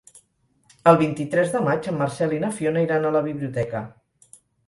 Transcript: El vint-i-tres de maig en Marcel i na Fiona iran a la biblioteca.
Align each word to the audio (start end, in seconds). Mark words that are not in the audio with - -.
El 0.91 0.95
vint-i-tres 1.01 1.51
de 1.57 1.61
maig 1.67 1.89
en 1.91 1.99
Marcel 1.99 2.33
i 2.37 2.41
na 2.45 2.51
Fiona 2.61 2.83
iran 2.87 3.05
a 3.05 3.13
la 3.19 3.23
biblioteca. 3.29 3.83